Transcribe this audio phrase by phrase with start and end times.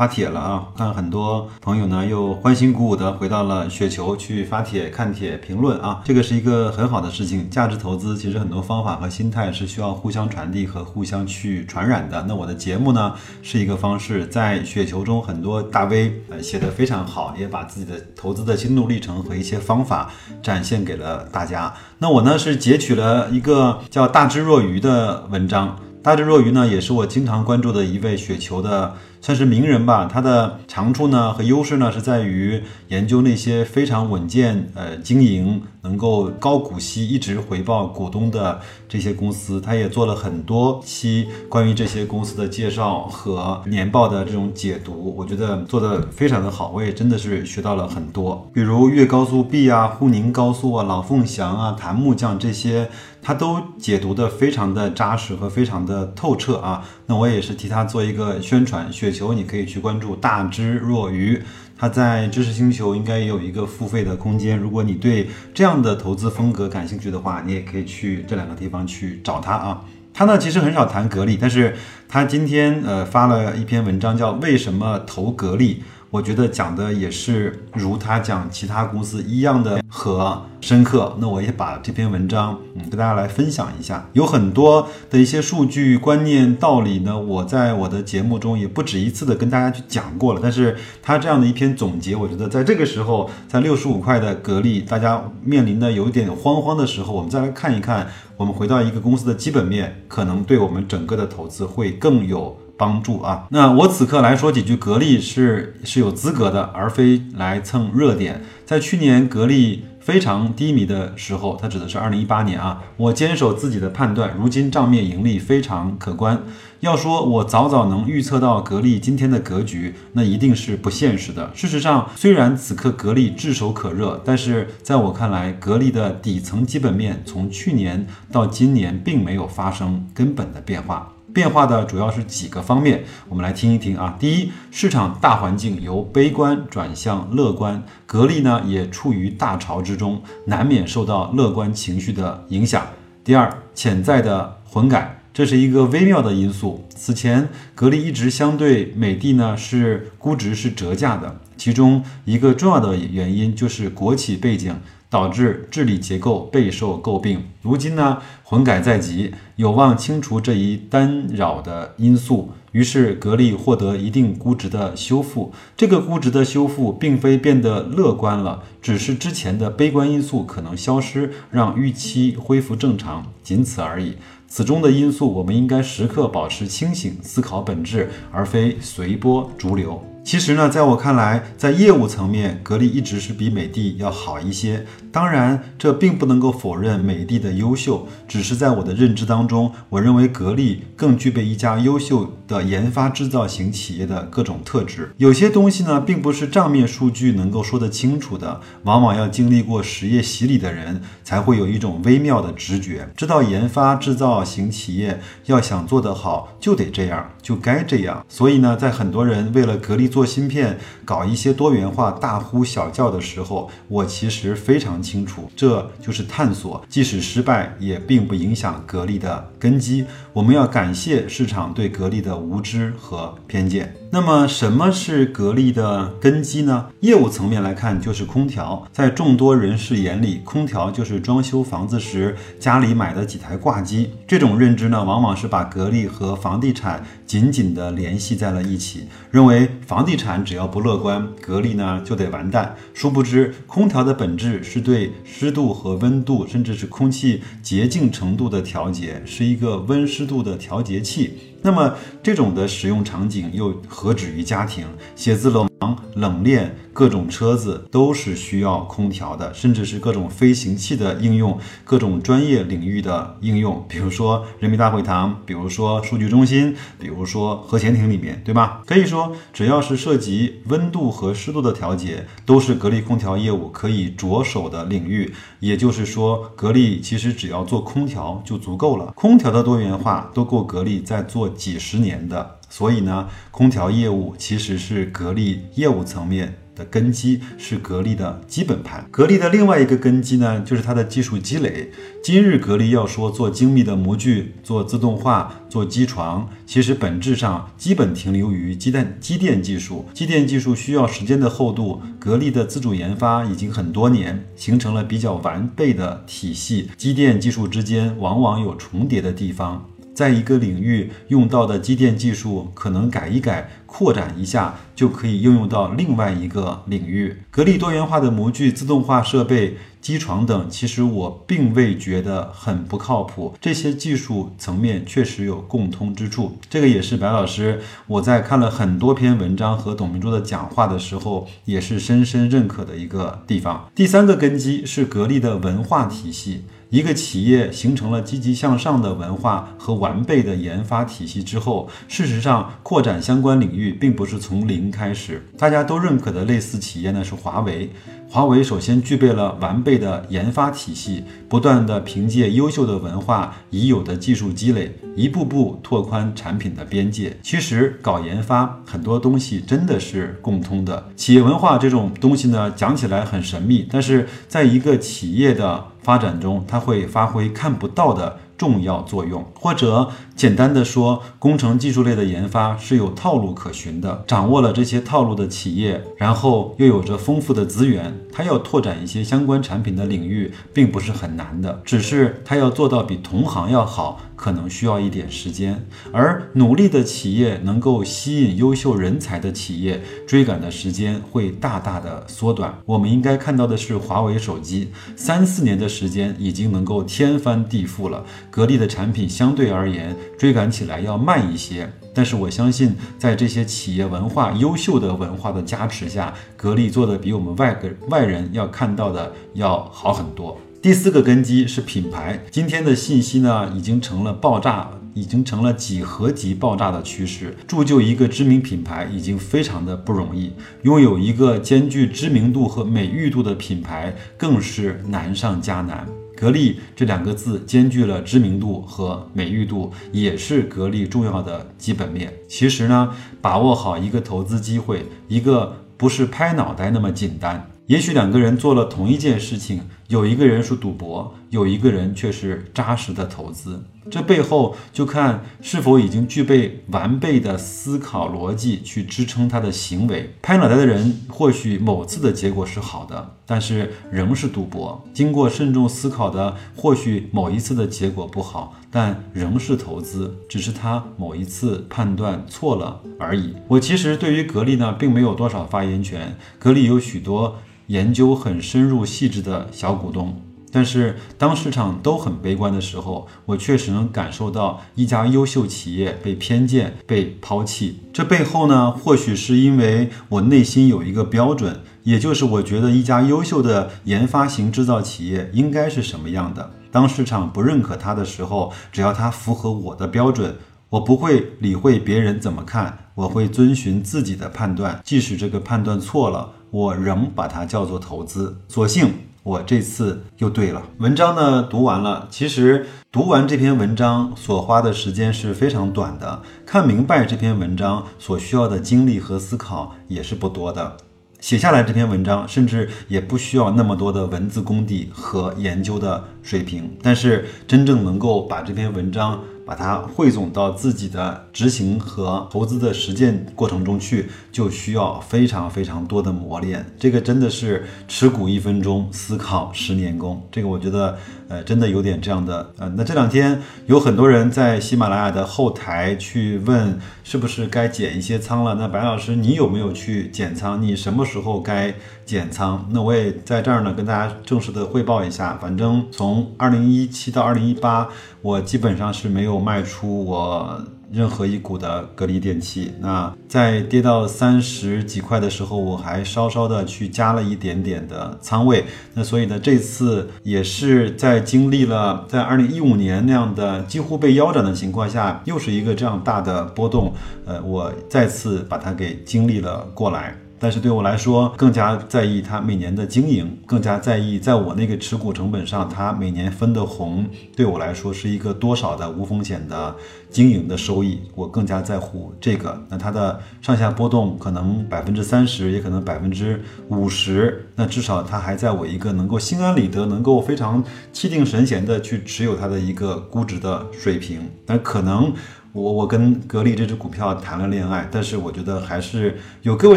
[0.00, 0.66] 发帖了啊！
[0.78, 7.50] 看很多朋友呢又欢欣鼓舞的回到了雪球去发帖、看帖、评论啊，这个是一个很好的事情。
[7.50, 12.24] 价值投资其实很多方法和心态是需要互相传递和互相去传染的。
[12.26, 20.10] 那我的节目呢是一个方式，在雪球中很多大 V 呃写的非常好，也把自己的投资的心路历程和一些方法
[20.42, 21.74] 展现给了大家。
[21.98, 25.78] 那我呢是截取了一个叫大智若愚的文章。
[26.02, 30.08] 大智若愚呢，也是我经常关注的一位雪球的，算是名人吧。
[30.10, 39.60] 他的长处呢和优势呢，是在于研究那些非常稳健、呃经营能够高股息一直回报股东的这些公司。
[39.60, 46.70] 他也做了很多期关于这些公司的介绍和年报的这种解读，我觉得做的非常的好。
[46.74, 52.90] 我也真的是学到了很多，比如粤高速 B 啊、沪宁高速啊、老凤祥啊、檀木匠这些。
[53.22, 58.90] 他都解读的非常的扎实和非常的透彻啊，那我也是替他做一个宣传。
[59.10, 61.42] 球你可以去关注大智若愚，
[61.76, 64.58] 他在知识星球应该也有一个付费的空间。
[64.58, 69.84] 如果你对这样的投资风格感兴趣的话，你也可以去这两个地方去找他啊。
[70.12, 71.76] 他呢其实很少谈格力，但是
[72.08, 75.82] 他今天呃发了一篇文章，叫为什么投格力。
[76.10, 81.16] 我觉得讲的也是如他讲其他公司一样的和深刻。
[81.20, 90.40] 那我也把这篇文章嗯跟大家来分享一下，有很多的一些数据、观念、道理呢，我在我的节目中也不止一次的跟大家去讲过了。
[90.42, 102.59] 但是他这样的一篇总结，我觉得在这个时候，在六十五块的格力，大家面临的有一点慌慌的时候，我们再来看一看，我们回到一个公司的基本面，可能对我们整个的投资会更有。
[102.80, 108.42] 帮助啊，那我此刻来说几句，格力是是有资格的，而非来蹭热点。
[108.64, 116.42] 在去年格力非常低迷的时候，它指的是二零一八年啊，我坚守自己的判断，如今账面盈利非常可观。
[116.80, 121.50] 要说我早早能预测到格力今天的格局，那一定是不现实的。
[121.54, 131.12] 事实上，虽然此刻格力炙手可热，但是在我看来，格力的底层基本面从去年到今年并没有发生根本的变化。
[131.32, 134.16] 变化的主要是几个方面，我们来听一听啊。
[134.18, 142.86] 第一，市场大环境由悲观转向乐观，格力呢也处于大潮之中，难免受到乐观情绪的影响。
[143.22, 146.84] 第二，潜在的混改，这是一个微妙的因素。
[146.94, 154.74] 此前，格力一直相对美的呢是估值是折价的，其中一个重要的原因就是国企背景。
[155.10, 157.42] 导致治理结构备受诟病。
[157.60, 162.52] 如今呢，混改在即，有望清除这一干扰的因素。
[162.72, 165.52] 于是，格力获得一定估值的修复。
[165.76, 174.14] 这个估值的修复，并非变得乐观了，只是之前的悲观因素可能消失，让预期恢复正常，仅此而已。
[174.46, 180.00] 此中的因素，我们应该时刻保持清醒，思考本质，而非随波逐流。
[180.30, 184.86] 其实呢，在我看来，在业务层面，格力一直是比美的要好一些。
[185.10, 195.10] 当然，这并不能够否认美的的优秀，只是在我的认知当中，我认为格力更具备一家优秀的研发制造型企业的各种特质。
[195.16, 208.24] 有些东西呢，并不是账面数据能够说得清楚的，往往要经历过实业洗礼的人才会有一种微妙的直觉，知道研发制造型企业要想做得好，就得这样，就该这样。
[208.28, 215.00] 所以呢，在很多人为了格力做做芯片，搞一些多元化，大呼小叫的时候，我其实非常。
[215.00, 220.04] 清楚，这就是探索，即使失败，也并不影响格力的根基。
[220.34, 223.99] 我们要感谢市场对格力的无知和偏见。
[224.12, 226.86] 那么，什么是格力的根基呢？
[226.98, 228.84] 业务层面来看，就是空调。
[228.92, 234.10] 在众多人士眼里，空调就是装修房子时家里买的几台挂机。
[234.26, 242.74] 这种认知呢，往往是把格力和房地产紧紧地联系在了一起，认为房地产只要不乐观，格力呢就得完蛋。
[242.92, 251.38] 殊不知，空调的本质是对湿度和温度，甚至是空气洁净程度的调节，是一个温湿度的调节器。
[251.62, 254.86] 那么，这种的使用场景又何止于家庭？
[255.14, 255.69] 写字楼。
[256.14, 268.82] 冷链各种车子都是需要空调的，甚至是各种飞行器的应用，各种专业领域的应用，比如说人民大会堂，比如说数据中心，比如说核潜艇里面，对吧？
[268.86, 275.32] 可以说，只要是涉及温度和湿度的调节，都是格力空调业务可以着手的领域。
[275.60, 282.59] 也就是说，格力其实只要做空调就足够了，空调的多元化都够格力在做几十年的。
[282.70, 289.06] 所以呢，空调业务其实是格力业务层面的根基，是格力的基本盘。
[289.10, 291.90] 格力的另外一个根基呢，就是它的技术积累。
[292.22, 300.06] 今日格力要说做精密的模具、做自动化、做机床，其实本质上基本停留于机电机电技术。
[300.14, 306.90] 机电技术需要时间的厚度，格力的自主研发已经很多年，形成了比较完备的体系。
[306.96, 309.89] 机电技术之间往往有重叠的地方。
[310.20, 317.38] 在一个领域用到的机电技术，可能改一改、扩展一下，就可以应用到另外一个领域。
[317.50, 323.54] 格力多元化的模具、自动化设备、机床等，其实我并未觉得很不靠谱。
[323.62, 333.88] 这些技术层面确实有共通之处，这个也是白老师我在看了很多篇文章和董明珠的讲话的时候，也是深深认可的一个地方。
[333.94, 336.64] 第三个根基是格力的文化体系。
[336.90, 345.46] 一个企业形成了积极向上的文化和完备的研发体系之后，事实上扩展相关领域并不是从零开始。
[345.56, 347.88] 大家都认可的类似企业呢是华为。
[348.28, 357.36] 华为首先具备了完备的研发体系，不断的凭借优秀的文化、已有的技术积累，一步步拓宽产品的边界。
[357.42, 361.08] 其实搞研发很多东西真的是共通的。
[361.16, 368.38] 企业文化这种东西呢，讲起来很神秘，但是在一个企业的发展中，它会发挥看不到的。
[368.60, 374.22] 重要作用，或者简单的说，工程技术类的研发是有套路可循的。
[374.26, 381.80] 掌握了这些套路的企业，然后又有着丰富的资源，它要拓展一些相关产品的领域，并不是很难的。
[381.86, 385.86] 只是它要做到比同行要好，可能需要一点时间。
[386.12, 392.78] 而努力的企业能够吸引优秀人才的企业，追赶的时间会大大的缩短。
[392.84, 398.22] 我们应该看到的是，华为手机三四年的时间已经能够天翻地覆了。
[398.50, 410.58] 格力的产品相对而言追赶起来要慢一些，但是我相信，在这些企业文化优秀的文化的加持下，格力做的比我们外个外人要看到的要好很多。
[410.82, 417.54] 第四个根基是品牌，今天的信息呢已经成了爆炸，已经成了几何级爆炸的趋势。
[417.68, 420.52] 铸就一个知名品牌已经非常的不容易，
[420.82, 426.08] 拥有一个兼具知名度和美誉度的品牌更是难上加难。
[426.40, 432.32] 格力这两个字兼具了知名度和美誉度，也是格力重要的基本面。
[432.48, 437.70] 其实呢，把握好一个投资机会，一个不是拍脑袋那么简单。
[437.88, 443.80] 也许两个人做了同一件事情，有一个人是赌博，有一个人却是扎实的投资。
[444.10, 450.34] 这背后就看是否已经具备完备的思考逻辑去支撑他的行为。
[450.42, 463.54] 拍脑袋的人或许某次的结果是好的，但是仍是赌博；经过慎重思考的，或许某一次的结果不好，但仍是投资，只是他某一次判断错了而已。
[463.68, 466.36] 我其实对于格力呢，并没有多少发言权。
[466.58, 467.58] 格力有许多。
[467.90, 470.40] 研究很深入细致的小股东，
[470.70, 477.98] 但是当市场都很悲观的时候，我确实能感受到一家优秀企业被偏见、被抛弃。
[478.12, 486.70] 这背后呢，或许是因为我内心有一个标准，也就是我觉得一家优秀的研发型制造企业应该是什么样的。
[486.92, 490.56] 当市场不认可它的时候，只要它符合我的标准，
[490.90, 496.52] 我不会理会别人怎么看，我会遵循自己的判断，即使这个判断错了。
[496.70, 499.12] 我仍把它叫做投资，所幸
[499.42, 500.82] 我这次又对了。
[500.98, 510.96] 文章呢读完了，其实读完这篇文章所花的时间是非常短的，看明白这篇文章所需要的精力和思考也是不多的。
[511.40, 519.40] 写下来这篇文章，甚至也不需要那么多的文字功底和研究的水平，但是真正能够把这篇文章。
[519.70, 526.84] 把它汇总到自己的执行和投资的实践过程中去，就需要非常非常多的磨练。
[526.98, 530.44] 这个真的是持股一分钟，思考十年功。
[530.50, 531.16] 这个我觉得，
[531.48, 532.68] 呃，真的有点这样的。
[532.78, 538.74] 呃，那这两天有很多人在喜马拉雅的后台去问，是不是该减一些仓了？
[538.74, 540.82] 那白老师，你有没有去减仓？
[540.82, 541.94] 你什么时候该
[542.26, 542.88] 减仓？
[542.90, 545.56] 那我也在这儿呢，跟大家正式的汇报一下。
[545.62, 548.08] 反正从二零一七到二零一八。
[548.42, 552.92] 我基本上是没有卖出我任何一股的格力电器。
[553.00, 558.84] 那在跌到三十几块的时候，我还稍稍的去加了一点点的仓位。
[559.14, 567.12] 那所以呢，这次也是在经历了在二零一五年那样的几乎被腰斩的情况下，又是一个这样大的波动，
[567.44, 570.36] 呃，我再次把它给经历了过来。
[570.60, 577.24] 但是对我来说，更加在意它每年的经营，更加在意在我那个持股成本上，它每年分的红，
[577.56, 579.96] 对我来说是一个多少的无风险的
[580.28, 582.78] 经营的收益，我更加在乎这个。
[582.90, 594.40] 那它的上下波动可能百分之三十，也可能百分之五十，那至少它还在我一个能够心安理得、能够非常气定神闲的去持有它的一个估值的水平。
[594.66, 595.32] 但可能。
[595.72, 599.96] 我我跟格力这只股票谈了恋爱，但是我觉得还是有各位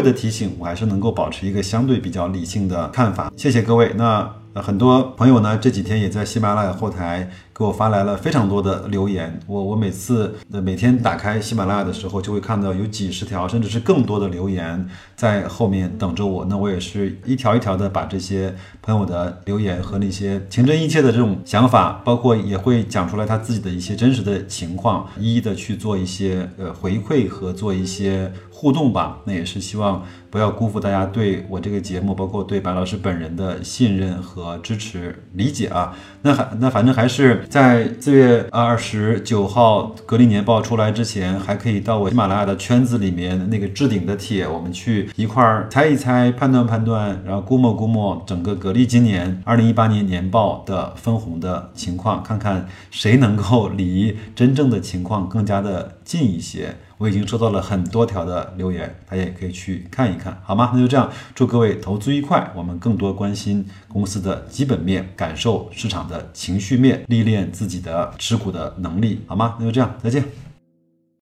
[0.00, 3.32] 的提醒，我还是能够保持一个相对比较理性的看法。
[3.36, 3.92] 谢谢各位。
[3.96, 7.28] 那很多朋友呢这几天也在喜马拉雅后台。
[7.56, 14.84] 给我发来了非常多的留言，我我每次呃每天打开喜马拉雅的时候，就会看到有几十条甚至是更多的留言
[15.14, 16.44] 在后面等着我。
[16.46, 29.20] 那我也是一条一条的把这些朋友的留言和那些情真意切的这种想法，包括也会讲出来他自己的一些真实的情况，一一的去做一些呃回馈和做一些互动吧。
[29.26, 35.96] 那也是希望不要辜负大家对我这个节目，包括对白老师本人的信任和支持理解啊。
[36.22, 37.43] 那还那反正还是。
[37.48, 56.76] 在四月二十九号格力年报出来之前，还可以到我喜马拉雅的圈子里面那个置顶的帖，我们去一块儿猜一猜、判断判断，然后估摸估摸整个格力今年二零一八年年报的分红的情况，看看谁能够离真正的情况更加的近一些。
[57.04, 60.70] 我已经收到了很多条的留言，大家也可以去看一看，好吗？
[60.72, 62.50] 那就这样，祝各位投资愉快。
[62.56, 69.56] 我们更多关心公司的基本面，感受市场的情绪面，历练自己的持股的能力，好吗？
[69.58, 70.24] 那就这样，再见。